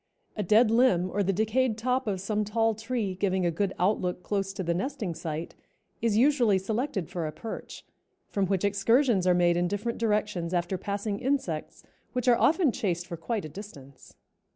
A 0.35 0.41
dead 0.41 0.71
limb 0.71 1.11
or 1.11 1.21
the 1.21 1.31
decayed 1.31 1.77
top 1.77 2.07
of 2.07 2.19
some 2.19 2.43
tall 2.43 2.73
tree 2.73 3.13
giving 3.13 3.45
a 3.45 3.51
good 3.51 3.71
outlook 3.77 4.23
close 4.23 4.51
to 4.53 4.63
the 4.63 4.73
nesting 4.73 5.13
site, 5.13 5.53
is 6.01 6.17
usually 6.17 6.57
selected 6.57 7.07
for 7.07 7.27
a 7.27 7.31
perch, 7.31 7.85
from 8.27 8.47
which 8.47 8.65
excursions 8.65 9.27
are 9.27 9.35
made 9.35 9.57
in 9.57 9.67
different 9.67 9.99
directions 9.99 10.55
after 10.55 10.75
passing 10.75 11.19
insects, 11.19 11.83
which 12.13 12.27
are 12.27 12.35
often 12.39 12.71
chased 12.71 13.05
for 13.05 13.15
quite 13.15 13.45
a 13.45 13.49
distance. 13.49 14.15